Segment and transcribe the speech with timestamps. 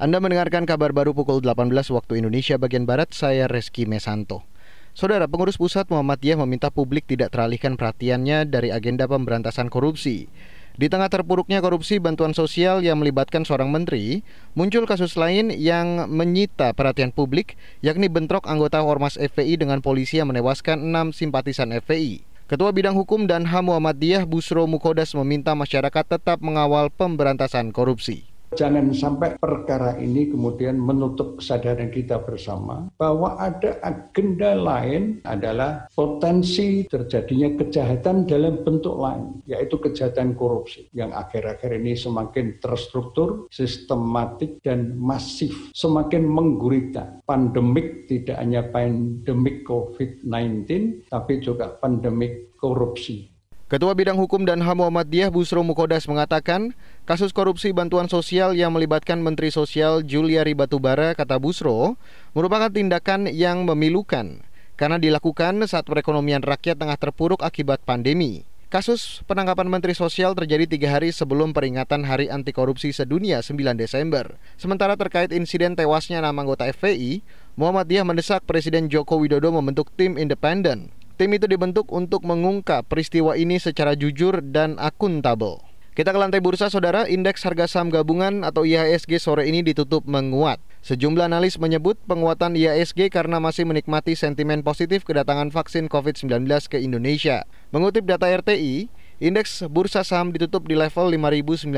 [0.00, 4.48] Anda mendengarkan kabar baru pukul 18 waktu Indonesia bagian Barat, saya Reski Mesanto.
[4.96, 10.32] Saudara pengurus pusat Muhammadiyah meminta publik tidak teralihkan perhatiannya dari agenda pemberantasan korupsi.
[10.72, 14.24] Di tengah terpuruknya korupsi bantuan sosial yang melibatkan seorang menteri,
[14.56, 20.32] muncul kasus lain yang menyita perhatian publik, yakni bentrok anggota Ormas FPI dengan polisi yang
[20.32, 22.24] menewaskan enam simpatisan FPI.
[22.48, 28.29] Ketua Bidang Hukum dan HAM Muhammadiyah Busro Mukodas meminta masyarakat tetap mengawal pemberantasan korupsi.
[28.50, 36.82] Jangan sampai perkara ini kemudian menutup kesadaran kita bersama bahwa ada agenda lain adalah potensi
[36.90, 44.98] terjadinya kejahatan dalam bentuk lain, yaitu kejahatan korupsi yang akhir-akhir ini semakin terstruktur, sistematik, dan
[44.98, 47.22] masif, semakin menggurita.
[47.22, 50.66] Pandemik tidak hanya pandemik COVID-19,
[51.06, 53.30] tapi juga pandemik korupsi
[53.70, 56.74] Ketua Bidang Hukum dan HAM Muhammadiyah Busro Mukodas mengatakan,
[57.06, 61.94] kasus korupsi bantuan sosial yang melibatkan Menteri Sosial Juliari Batubara, kata Busro,
[62.34, 64.42] merupakan tindakan yang memilukan
[64.74, 68.42] karena dilakukan saat perekonomian rakyat tengah terpuruk akibat pandemi.
[68.74, 74.34] Kasus penangkapan Menteri Sosial terjadi tiga hari sebelum peringatan Hari Anti Korupsi Sedunia 9 Desember.
[74.58, 77.22] Sementara terkait insiden tewasnya enam anggota FPI,
[77.54, 80.90] Muhammadiyah mendesak Presiden Joko Widodo membentuk tim independen
[81.20, 85.60] Tim itu dibentuk untuk mengungkap peristiwa ini secara jujur dan akuntabel.
[85.92, 87.04] Kita ke lantai bursa, saudara.
[87.04, 90.64] Indeks harga saham gabungan atau IHSG sore ini ditutup menguat.
[90.80, 97.44] Sejumlah analis menyebut penguatan IHSG karena masih menikmati sentimen positif kedatangan vaksin COVID-19 ke Indonesia.
[97.68, 98.88] Mengutip data RTI,
[99.20, 101.68] Indeks bursa saham ditutup di level 5.944,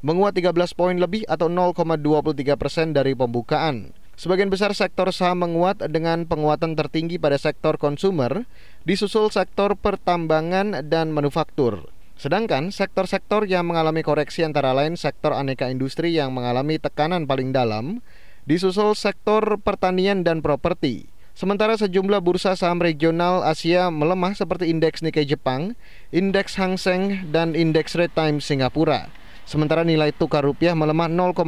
[0.00, 3.92] menguat 13 poin lebih atau 0,23 persen dari pembukaan.
[4.16, 8.48] Sebagian besar sektor saham menguat dengan penguatan tertinggi pada sektor konsumer,
[8.88, 11.92] disusul sektor pertambangan dan manufaktur.
[12.16, 18.00] Sedangkan sektor-sektor yang mengalami koreksi antara lain sektor aneka industri yang mengalami tekanan paling dalam,
[18.48, 21.12] disusul sektor pertanian dan properti.
[21.36, 25.76] Sementara sejumlah bursa saham regional Asia melemah seperti indeks Nikkei Jepang,
[26.08, 29.12] indeks Hang Seng, dan indeks Red Times Singapura.
[29.46, 31.46] Sementara nilai tukar rupiah melemah 0,50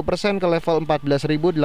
[0.00, 1.60] persen ke level 14.086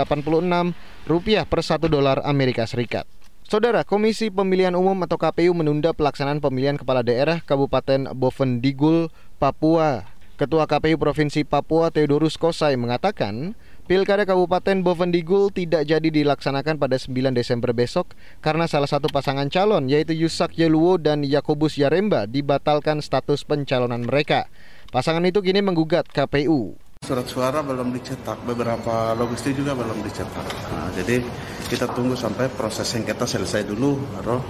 [1.07, 3.07] rupiah per 1 dolar Amerika Serikat.
[3.47, 9.07] Saudara, Komisi Pemilihan Umum atau KPU menunda pelaksanaan pemilihan kepala daerah Kabupaten Bovendigul,
[9.39, 10.03] Papua.
[10.35, 13.55] Ketua KPU Provinsi Papua Theodorus Kosai mengatakan,
[13.89, 19.89] Pilkada Kabupaten Bovendigul tidak jadi dilaksanakan pada 9 Desember besok karena salah satu pasangan calon
[19.89, 24.45] yaitu Yusak Yeluwo dan Yakobus Yaremba dibatalkan status pencalonan mereka.
[24.89, 26.73] Pasangan itu kini menggugat KPU.
[27.05, 30.45] Surat suara belum dicetak, beberapa logistik juga belum dicetak.
[30.73, 31.21] Nah, jadi
[31.69, 34.41] kita tunggu sampai proses sengketa selesai dulu, baru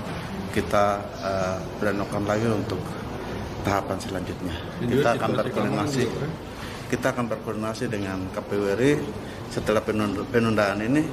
[0.55, 0.85] kita
[1.19, 2.79] uh, beranokan lagi untuk
[3.67, 4.55] tahapan selanjutnya.
[4.79, 6.03] Kita akan berkoordinasi.
[6.87, 8.95] Kita akan berkoordinasi dengan KPU RI
[9.51, 9.83] setelah
[10.31, 11.03] penundaan ini.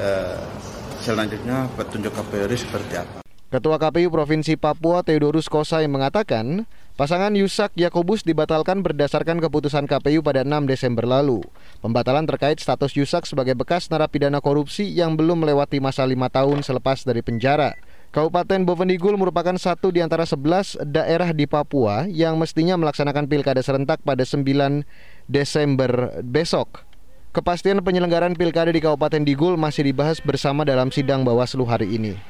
[0.00, 0.40] Uh,
[0.96, 3.19] selanjutnya petunjuk KPU RI seperti apa.
[3.50, 10.46] Ketua KPU Provinsi Papua Theodorus Kosai mengatakan, pasangan Yusak Yakobus dibatalkan berdasarkan keputusan KPU pada
[10.46, 11.42] 6 Desember lalu.
[11.82, 17.02] Pembatalan terkait status Yusak sebagai bekas narapidana korupsi yang belum melewati masa lima tahun selepas
[17.02, 17.74] dari penjara.
[18.14, 23.98] Kabupaten Bovendigul merupakan satu di antara 11 daerah di Papua yang mestinya melaksanakan pilkada serentak
[24.06, 24.46] pada 9
[25.26, 26.86] Desember besok.
[27.34, 32.29] Kepastian penyelenggaraan pilkada di Kabupaten Digul masih dibahas bersama dalam sidang Bawaslu hari ini.